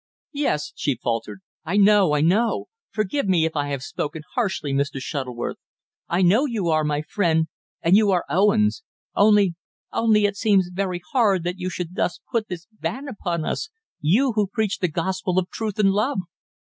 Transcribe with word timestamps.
"Yes," 0.33 0.71
she 0.75 0.95
faltered, 0.97 1.41
"I 1.63 1.77
know 1.77 2.15
I 2.15 2.21
know! 2.21 2.65
Forgive 2.89 3.27
me 3.27 3.45
if 3.45 3.55
I 3.55 3.67
have 3.67 3.83
spoken 3.83 4.23
harshly, 4.33 4.73
Mr. 4.73 4.99
Shuttleworth. 4.99 5.57
I 6.09 6.23
know 6.23 6.47
you 6.47 6.69
are 6.69 6.83
my 6.83 7.03
friend 7.03 7.49
and 7.83 7.95
you 7.95 8.09
are 8.09 8.25
Owen's. 8.27 8.81
Only 9.13 9.53
only 9.93 10.25
it 10.25 10.35
seems 10.37 10.71
very 10.73 11.03
hard 11.11 11.43
that 11.43 11.59
you 11.59 11.69
should 11.69 11.93
thus 11.93 12.19
put 12.31 12.47
this 12.47 12.65
ban 12.71 13.07
upon 13.07 13.45
us 13.45 13.69
you, 13.99 14.31
who 14.31 14.47
preach 14.47 14.79
the 14.79 14.87
gospel 14.87 15.37
of 15.37 15.51
truth 15.51 15.77
and 15.77 15.91
love." 15.91 16.17